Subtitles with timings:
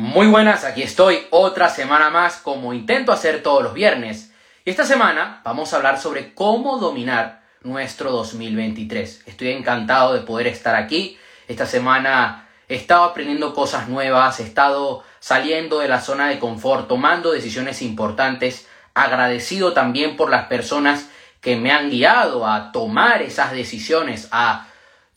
[0.00, 4.32] Muy buenas, aquí estoy otra semana más como intento hacer todos los viernes.
[4.64, 9.24] Y esta semana vamos a hablar sobre cómo dominar nuestro 2023.
[9.26, 11.18] Estoy encantado de poder estar aquí.
[11.48, 16.86] Esta semana he estado aprendiendo cosas nuevas, he estado saliendo de la zona de confort,
[16.86, 21.08] tomando decisiones importantes, agradecido también por las personas
[21.40, 24.68] que me han guiado a tomar esas decisiones, a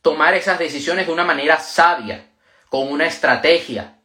[0.01, 2.31] tomar esas decisiones de una manera sabia,
[2.67, 4.00] con una estrategia,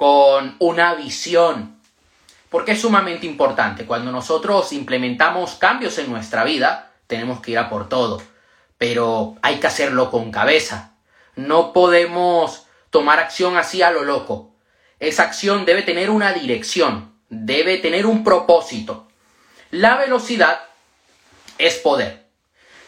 [0.00, 1.78] con una visión.
[2.48, 3.84] Porque es sumamente importante.
[3.84, 8.22] Cuando nosotros implementamos cambios en nuestra vida, tenemos que ir a por todo.
[8.78, 10.94] Pero hay que hacerlo con cabeza.
[11.36, 14.54] No podemos tomar acción así a lo loco.
[15.00, 19.06] Esa acción debe tener una dirección, debe tener un propósito.
[19.70, 20.62] La velocidad
[21.58, 22.26] es poder.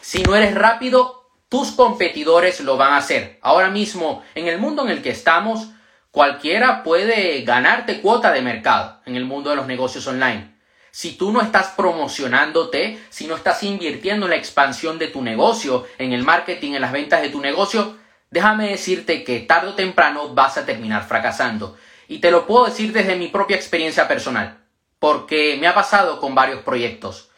[0.01, 3.37] Si no eres rápido, tus competidores lo van a hacer.
[3.43, 5.67] Ahora mismo, en el mundo en el que estamos,
[6.13, 10.53] Cualquiera puede ganarte cuota de mercado en el mundo de los negocios online.
[10.91, 15.87] Si tú no estás promocionándote, si no estás invirtiendo en la expansión de tu negocio,
[15.97, 17.97] en el marketing, en las ventas de tu negocio,
[18.29, 21.75] déjame decirte que tarde o temprano vas a terminar fracasando.
[22.07, 24.59] Y te lo puedo decir desde mi propia experiencia personal,
[24.99, 27.31] porque me ha pasado con varios proyectos.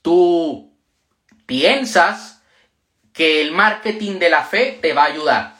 [0.00, 0.72] Tú
[1.44, 2.42] piensas
[3.12, 5.51] que el marketing de la fe te va a ayudar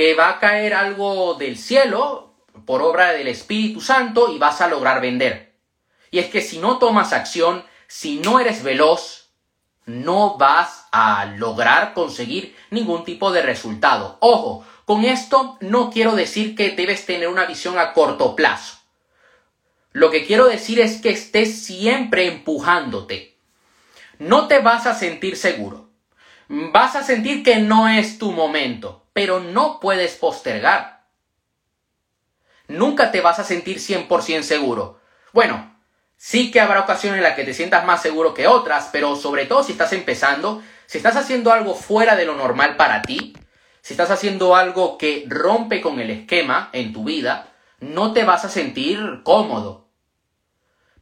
[0.00, 2.32] que va a caer algo del cielo
[2.64, 5.52] por obra del Espíritu Santo y vas a lograr vender.
[6.10, 9.28] Y es que si no tomas acción, si no eres veloz,
[9.84, 14.16] no vas a lograr conseguir ningún tipo de resultado.
[14.20, 18.78] Ojo, con esto no quiero decir que debes tener una visión a corto plazo.
[19.92, 23.36] Lo que quiero decir es que estés siempre empujándote.
[24.18, 25.90] No te vas a sentir seguro.
[26.48, 31.04] Vas a sentir que no es tu momento pero no puedes postergar.
[32.68, 35.00] Nunca te vas a sentir 100% seguro.
[35.32, 35.76] Bueno,
[36.16, 39.46] sí que habrá ocasiones en las que te sientas más seguro que otras, pero sobre
[39.46, 43.34] todo si estás empezando, si estás haciendo algo fuera de lo normal para ti,
[43.82, 47.48] si estás haciendo algo que rompe con el esquema en tu vida,
[47.80, 49.88] no te vas a sentir cómodo.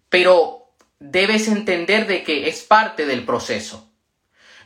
[0.09, 3.88] Pero debes entender de que es parte del proceso.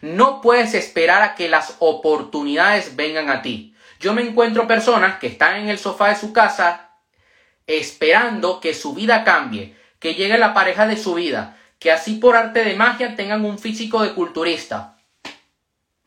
[0.02, 3.74] No puedes esperar a que las oportunidades vengan a ti.
[4.00, 6.90] Yo me encuentro personas que están en el sofá de su casa
[7.68, 12.36] esperando que su vida cambie, que llegue la pareja de su vida, que así por
[12.36, 14.98] arte de magia tengan un físico de culturista.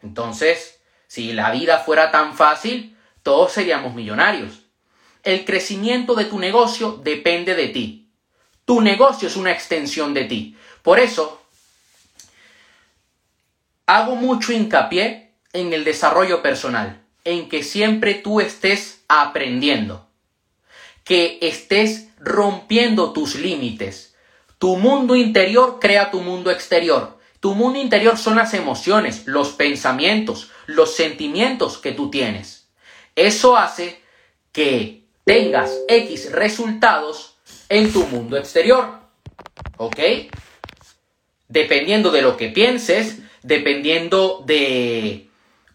[0.02, 4.64] Entonces, si la vida fuera tan fácil, todos seríamos millonarios.
[5.24, 8.12] El crecimiento de tu negocio depende de ti.
[8.66, 10.58] Tu negocio es una extensión de ti.
[10.84, 11.45] Por eso,
[13.85, 20.07] hago mucho hincapié en el desarrollo personal, en que siempre tú estés aprendiendo,
[21.03, 24.16] que estés rompiendo tus límites.
[24.57, 27.19] Tu mundo interior crea tu mundo exterior.
[27.40, 32.67] Tu mundo interior son las emociones, los pensamientos, los sentimientos que tú tienes.
[33.16, 34.02] Eso hace
[34.52, 37.38] que tengas X resultados
[37.69, 39.00] en tu mundo exterior.
[39.78, 40.00] ¿Ok?
[41.47, 45.30] Dependiendo de lo que pienses, dependiendo de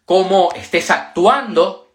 [0.04, 1.88] cómo estés actuando,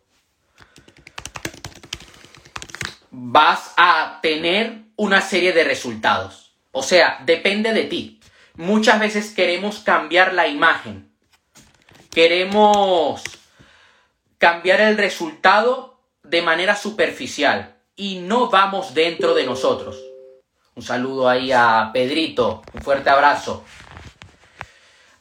[3.12, 6.54] vas a tener una serie de resultados.
[6.72, 8.22] O sea, depende de ti.
[8.56, 11.12] Muchas veces queremos cambiar la imagen.
[12.10, 13.22] Queremos
[14.38, 20.02] cambiar el resultado de manera superficial y no vamos dentro de nosotros.
[20.74, 23.66] Un saludo ahí a Pedrito, un fuerte abrazo.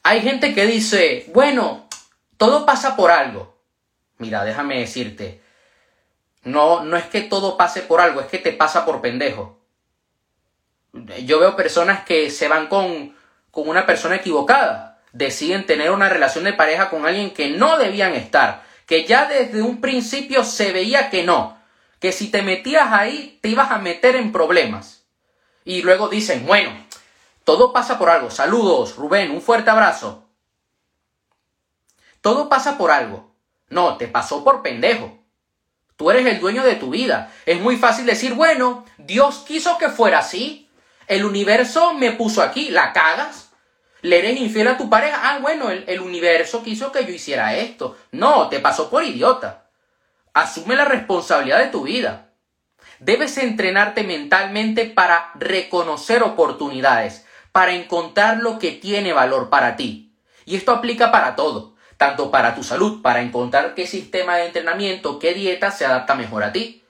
[0.07, 1.89] Hay gente que dice, bueno,
[2.37, 3.57] todo pasa por algo.
[4.19, 5.41] Mira, déjame decirte,
[6.43, 9.59] no, no es que todo pase por algo, es que te pasa por pendejo.
[11.23, 13.15] Yo veo personas que se van con,
[13.49, 18.13] con una persona equivocada, deciden tener una relación de pareja con alguien que no debían
[18.13, 21.57] estar, que ya desde un principio se veía que no,
[21.99, 25.07] que si te metías ahí te ibas a meter en problemas.
[25.63, 26.84] Y luego dicen, bueno,
[27.45, 28.31] todo pasa por algo.
[28.31, 30.27] Saludos, Rubén, un fuerte abrazo.
[32.19, 33.35] Todo pasa por algo.
[33.69, 35.19] No, te pasó por pendejo.
[35.95, 37.31] Tú eres el dueño de tu vida.
[37.45, 40.67] Es muy fácil decir, bueno, Dios quiso que fuera así.
[41.07, 42.69] El universo me puso aquí.
[42.69, 43.51] ¿La cagas?
[44.01, 45.19] ¿Le eres infiel a tu pareja?
[45.21, 47.95] Ah, bueno, el, el universo quiso que yo hiciera esto.
[48.11, 49.67] No, te pasó por idiota.
[50.33, 52.31] Asume la responsabilidad de tu vida.
[52.99, 57.24] Debes entrenarte mentalmente para reconocer oportunidades
[57.55, 60.11] para encontrar lo que tiene valor para ti.
[60.43, 65.19] Y esto aplica para todo, tanto para tu salud, para encontrar qué sistema de entrenamiento,
[65.19, 66.83] qué dieta se adapta mejor a ti,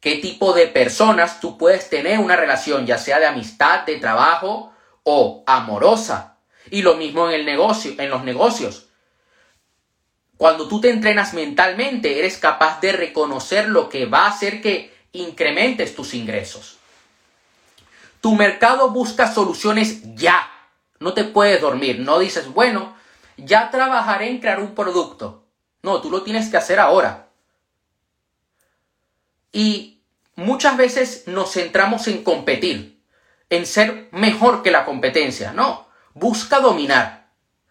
[0.00, 4.72] qué tipo de personas tú puedes tener una relación, ya sea de amistad, de trabajo
[5.02, 6.38] o amorosa.
[6.70, 8.88] Y lo mismo en el negocio, en los negocios.
[10.38, 14.94] Cuando tú te entrenas mentalmente, eres capaz de reconocer lo que va a hacer que
[15.12, 16.79] incrementes tus ingresos.
[18.20, 20.50] Tu mercado busca soluciones ya.
[20.98, 22.00] No te puedes dormir.
[22.00, 22.94] No dices, bueno,
[23.36, 25.46] ya trabajaré en crear un producto.
[25.82, 27.28] No, tú lo tienes que hacer ahora.
[29.52, 30.02] Y
[30.36, 33.02] muchas veces nos centramos en competir,
[33.48, 35.52] en ser mejor que la competencia.
[35.52, 37.30] No, busca dominar.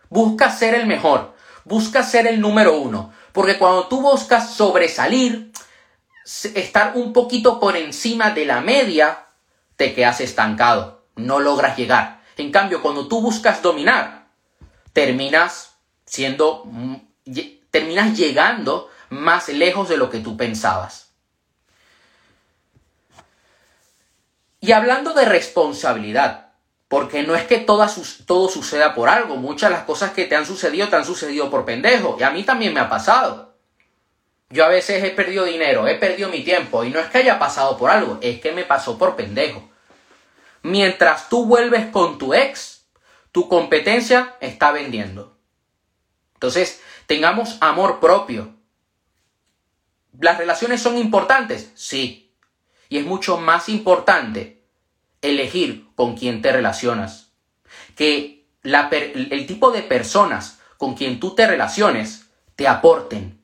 [0.10, 1.36] Busca ser el mejor.
[1.66, 3.13] Busca ser el número uno.
[3.31, 5.51] Porque cuando tú buscas sobresalir,
[6.25, 9.28] estar un poquito por encima de la media,
[9.80, 11.06] te quedas estancado.
[11.16, 12.22] No logras llegar.
[12.36, 14.28] En cambio, cuando tú buscas dominar,
[14.92, 16.66] terminas siendo,
[17.72, 21.12] terminas llegando más lejos de lo que tú pensabas.
[24.60, 26.52] Y hablando de responsabilidad,
[26.90, 29.38] porque no es que todo suceda por algo.
[29.38, 32.18] Muchas de las cosas que te han sucedido te han sucedido por pendejo.
[32.20, 33.56] Y a mí también me ha pasado.
[34.50, 36.84] Yo a veces he perdido dinero, he perdido mi tiempo.
[36.84, 39.69] Y no es que haya pasado por algo, es que me pasó por pendejo.
[40.62, 42.86] Mientras tú vuelves con tu ex,
[43.32, 45.38] tu competencia está vendiendo.
[46.34, 48.54] Entonces, tengamos amor propio.
[50.20, 51.72] ¿Las relaciones son importantes?
[51.76, 52.34] Sí.
[52.90, 54.64] Y es mucho más importante
[55.22, 57.32] elegir con quién te relacionas.
[57.96, 63.40] Que el tipo de personas con quien tú te relaciones te aporten.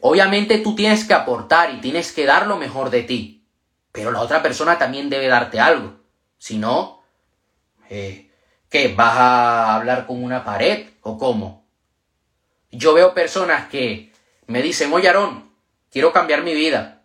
[0.00, 3.33] Obviamente tú tienes que aportar y tienes que dar lo mejor de ti,
[3.94, 5.94] pero la otra persona también debe darte algo.
[6.36, 7.04] Si no,
[7.88, 8.28] eh,
[8.68, 8.92] ¿qué?
[8.92, 11.64] ¿Vas a hablar con una pared o cómo?
[12.72, 14.12] Yo veo personas que
[14.48, 15.48] me dicen, oye Aarón,
[15.92, 17.02] quiero cambiar mi vida.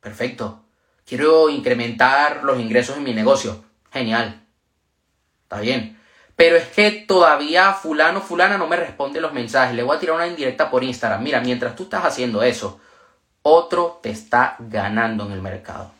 [0.00, 0.64] Perfecto.
[1.04, 3.64] Quiero incrementar los ingresos en mi negocio.
[3.92, 4.46] Genial.
[5.42, 5.98] Está bien.
[6.36, 9.74] Pero es que todavía fulano, fulana no me responde los mensajes.
[9.74, 11.20] Le voy a tirar una indirecta por Instagram.
[11.20, 12.80] Mira, mientras tú estás haciendo eso,
[13.42, 15.90] otro te está ganando en el mercado.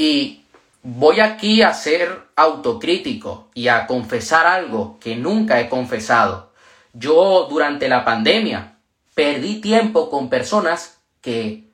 [0.00, 0.46] Y
[0.82, 6.54] voy aquí a ser autocrítico y a confesar algo que nunca he confesado.
[6.94, 8.78] Yo durante la pandemia
[9.14, 11.68] perdí tiempo con personas que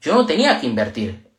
[0.00, 1.30] yo no tenía que invertir.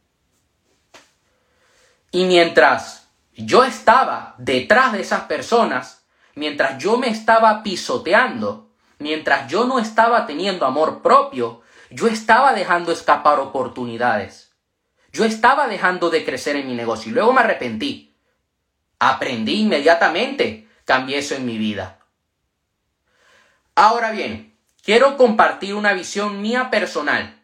[2.09, 9.65] Y mientras yo estaba detrás de esas personas, mientras yo me estaba pisoteando, mientras yo
[9.65, 14.49] no estaba teniendo amor propio, yo estaba dejando escapar oportunidades.
[15.11, 18.15] Yo estaba dejando de crecer en mi negocio y luego me arrepentí.
[19.00, 22.00] Aprendí inmediatamente, cambié eso en mi vida.
[23.75, 27.39] Ahora bien, quiero compartir una visión mía personal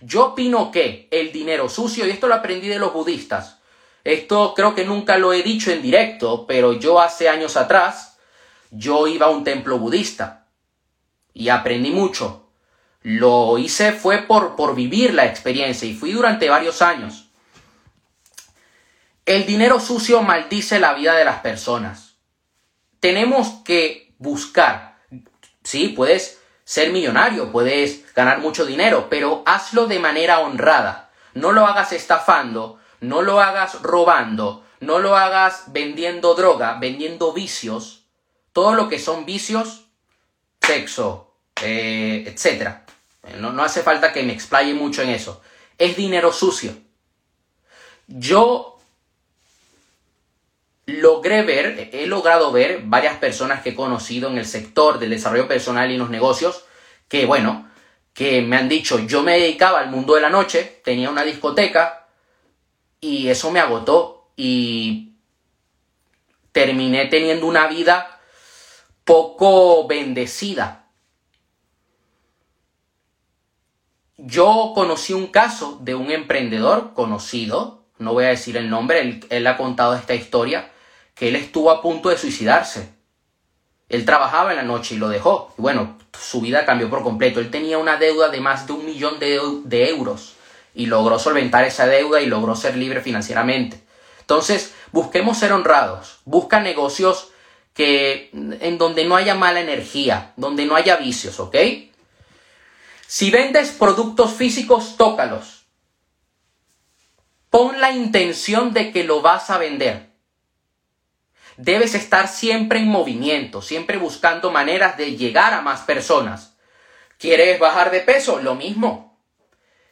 [0.00, 3.58] yo opino que el dinero sucio, y esto lo aprendí de los budistas,
[4.02, 8.18] esto creo que nunca lo he dicho en directo, pero yo hace años atrás,
[8.70, 10.46] yo iba a un templo budista
[11.34, 12.49] y aprendí mucho.
[13.02, 17.28] Lo hice fue por, por vivir la experiencia y fui durante varios años.
[19.24, 22.16] El dinero sucio maldice la vida de las personas.
[23.00, 24.98] Tenemos que buscar,
[25.64, 31.10] sí, puedes ser millonario, puedes ganar mucho dinero, pero hazlo de manera honrada.
[31.32, 38.04] No lo hagas estafando, no lo hagas robando, no lo hagas vendiendo droga, vendiendo vicios.
[38.52, 39.86] Todo lo que son vicios,
[40.60, 41.29] sexo,
[41.62, 42.78] eh, etc.
[43.38, 45.42] No, no hace falta que me explaye mucho en eso.
[45.78, 46.72] Es dinero sucio.
[48.06, 48.78] Yo
[50.86, 55.48] logré ver, he logrado ver varias personas que he conocido en el sector del desarrollo
[55.48, 56.64] personal y los negocios,
[57.08, 57.68] que bueno,
[58.12, 62.06] que me han dicho, yo me dedicaba al mundo de la noche, tenía una discoteca
[63.00, 65.12] y eso me agotó y
[66.52, 68.20] terminé teniendo una vida
[69.04, 70.86] poco bendecida.
[74.22, 79.46] Yo conocí un caso de un emprendedor conocido, no voy a decir el nombre, él,
[79.46, 80.70] ha contado esta historia,
[81.14, 82.90] que él estuvo a punto de suicidarse.
[83.88, 85.54] Él trabajaba en la noche y lo dejó.
[85.58, 87.40] Y bueno, su vida cambió por completo.
[87.40, 90.34] Él tenía una deuda de más de un millón de, de euros
[90.74, 93.80] y logró solventar esa deuda y logró ser libre financieramente.
[94.20, 96.20] Entonces, busquemos ser honrados.
[96.26, 97.30] Busca negocios
[97.72, 101.56] que en donde no haya mala energía, donde no haya vicios, ¿ok?
[103.10, 105.66] Si vendes productos físicos, tócalos.
[107.50, 110.10] Pon la intención de que lo vas a vender
[111.56, 116.54] debes estar siempre en movimiento, siempre buscando maneras de llegar a más personas.
[117.18, 118.38] ¿Quieres bajar de peso?
[118.38, 119.18] Lo mismo.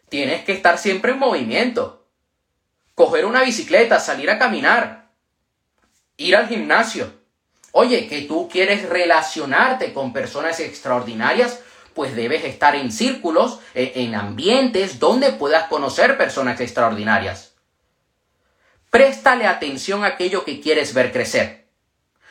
[0.09, 2.07] tienes que estar siempre en movimiento.
[2.95, 5.11] Coger una bicicleta, salir a caminar,
[6.17, 7.13] ir al gimnasio.
[7.73, 11.65] Oye, que tú quieres relacionarte con personas extraordinarias,
[11.99, 17.57] pues debes estar en círculos, e, en ambientes donde puedas conocer personas extraordinarias.
[18.88, 21.67] Préstale atención a aquello que quieres ver crecer.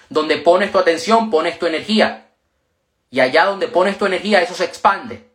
[0.08, 2.30] Donde pones tu atención, pones tu energía.
[3.12, 5.30] Y allá donde pones tu energía, eso se expande.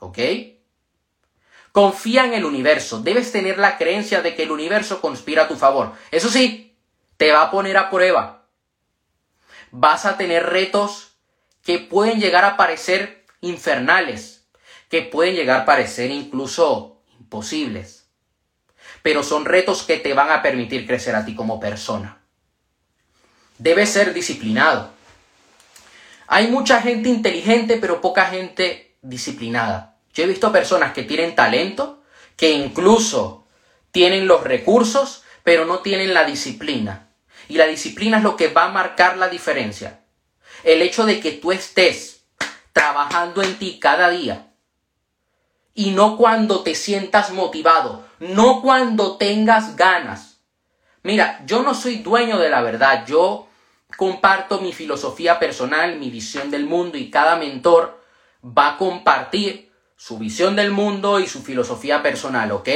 [0.00, 0.18] ¿Ok?
[1.70, 2.98] Confía en el universo.
[2.98, 5.92] Debes tener la creencia de que el universo conspira a tu favor.
[6.10, 6.76] Eso sí,
[7.18, 8.48] te va a poner a prueba.
[9.70, 11.12] Vas a tener retos
[11.62, 14.46] que pueden llegar a parecer infernales,
[14.88, 18.06] que pueden llegar a parecer incluso imposibles.
[19.02, 22.20] Pero son retos que te van a permitir crecer a ti como persona.
[23.58, 24.90] Debes ser disciplinado.
[26.26, 29.96] Hay mucha gente inteligente, pero poca gente disciplinada.
[30.12, 32.02] Yo he visto personas que tienen talento,
[32.36, 33.46] que incluso
[33.92, 37.08] tienen los recursos, pero no tienen la disciplina.
[37.48, 40.00] Y la disciplina es lo que va a marcar la diferencia.
[40.64, 42.15] El hecho de que tú estés
[42.76, 44.52] trabajando en ti cada día.
[45.72, 50.40] Y no cuando te sientas motivado, no cuando tengas ganas.
[51.02, 53.48] Mira, yo no soy dueño de la verdad, yo
[53.96, 57.98] comparto mi filosofía personal, mi visión del mundo y cada mentor
[58.44, 62.68] va a compartir su visión del mundo y su filosofía personal, ¿ok?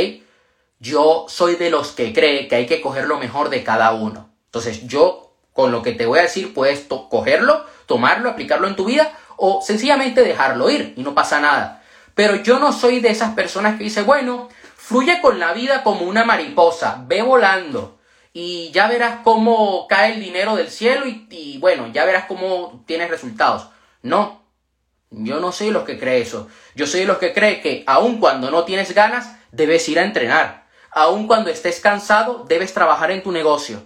[0.78, 4.30] Yo soy de los que cree que hay que coger lo mejor de cada uno.
[4.46, 8.86] Entonces yo con lo que te voy a decir puedes cogerlo, tomarlo, aplicarlo en tu
[8.86, 11.82] vida o sencillamente dejarlo ir y no pasa nada.
[12.14, 16.02] Pero yo no soy de esas personas que dice, bueno, fluye con la vida como
[16.02, 17.98] una mariposa, ve volando
[18.34, 23.08] y ya verás cómo cae el dinero del cielo y, bueno, ya verás cómo tienes
[23.08, 23.68] resultados.
[24.02, 24.44] No,
[25.10, 26.48] yo no soy los que cree eso.
[26.74, 30.66] Yo soy los que cree que aun cuando no tienes ganas, debes ir a entrenar.
[30.90, 33.82] Aun cuando estés cansado, debes trabajar en tu negocio.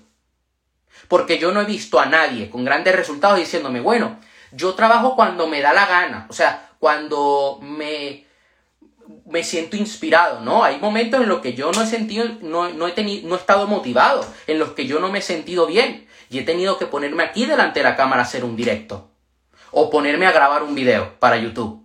[1.07, 4.19] Porque yo no he visto a nadie con grandes resultados diciéndome, bueno,
[4.55, 8.27] yo trabajo cuando me da la gana, o sea, cuando me,
[9.27, 10.65] me siento inspirado, ¿no?
[10.65, 13.39] Hay momentos en los que yo no he sentido, no, no he tenido, no he
[13.39, 16.87] estado motivado, en los que yo no me he sentido bien y he tenido que
[16.87, 19.11] ponerme aquí delante de la cámara a hacer un directo
[19.71, 21.85] o ponerme a grabar un video para YouTube.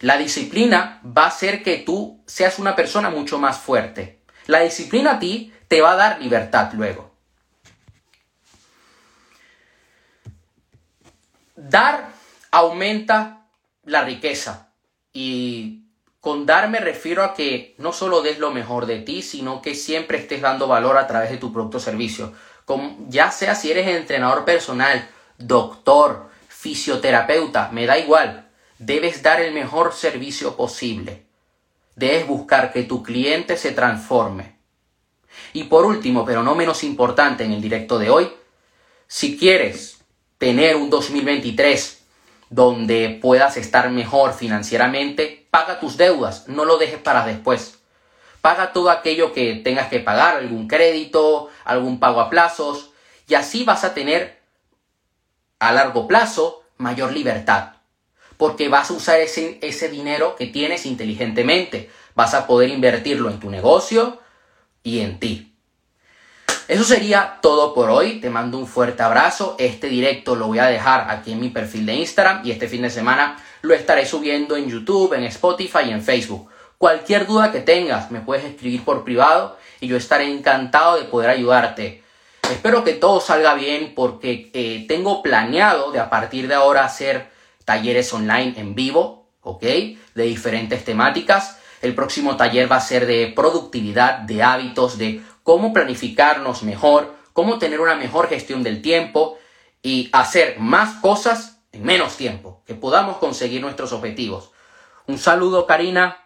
[0.00, 4.22] La disciplina va a hacer que tú seas una persona mucho más fuerte.
[4.46, 7.11] La disciplina a ti te va a dar libertad luego.
[11.68, 12.12] Dar
[12.50, 13.46] aumenta
[13.84, 14.72] la riqueza.
[15.12, 15.84] Y
[16.20, 19.74] con dar me refiero a que no solo des lo mejor de ti, sino que
[19.74, 22.32] siempre estés dando valor a través de tu producto o servicio.
[23.08, 28.48] ya sea si eres entrenador personal, doctor, fisioterapeuta, me da igual.
[28.78, 31.26] Debes dar el mejor servicio posible.
[31.94, 34.56] Debes buscar que tu cliente se transforme.
[35.52, 38.32] Y por último, pero no menos importante en el directo de hoy,
[39.06, 39.91] si quieres
[40.42, 42.02] tener un 2023
[42.50, 47.78] donde puedas estar mejor financieramente, paga tus deudas, no lo dejes para después.
[48.40, 52.90] Paga todo aquello que tengas que pagar, algún crédito, algún pago a plazos,
[53.28, 54.40] y así vas a tener
[55.60, 57.74] a largo plazo mayor libertad,
[58.36, 63.38] porque vas a usar ese, ese dinero que tienes inteligentemente, vas a poder invertirlo en
[63.38, 64.18] tu negocio
[64.82, 65.51] y en ti.
[66.72, 68.18] Eso sería todo por hoy.
[68.18, 69.56] Te mando un fuerte abrazo.
[69.58, 72.80] Este directo lo voy a dejar aquí en mi perfil de Instagram y este fin
[72.80, 76.48] de semana lo estaré subiendo en YouTube, en Spotify y en Facebook.
[76.78, 81.28] Cualquier duda que tengas me puedes escribir por privado y yo estaré encantado de poder
[81.28, 82.02] ayudarte.
[82.50, 87.28] Espero que todo salga bien porque eh, tengo planeado de a partir de ahora hacer
[87.66, 89.62] talleres online en vivo, ¿ok?
[90.14, 91.58] De diferentes temáticas.
[91.82, 97.58] El próximo taller va a ser de productividad, de hábitos, de cómo planificarnos mejor, cómo
[97.58, 99.38] tener una mejor gestión del tiempo
[99.82, 104.50] y hacer más cosas en menos tiempo, que podamos conseguir nuestros objetivos.
[105.06, 106.18] Un saludo, Karina.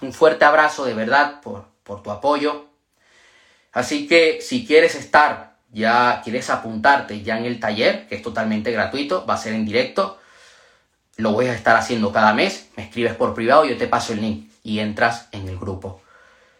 [0.00, 2.66] Un fuerte abrazo de verdad por, por tu apoyo.
[3.72, 8.70] Así que si quieres estar, ya quieres apuntarte ya en el taller, que es totalmente
[8.70, 10.18] gratuito, va a ser en directo,
[11.16, 14.20] lo voy a estar haciendo cada mes, me escribes por privado, yo te paso el
[14.20, 16.00] link y entras en el grupo.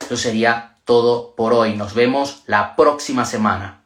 [0.01, 1.75] Eso sería todo por hoy.
[1.75, 3.84] Nos vemos la próxima semana.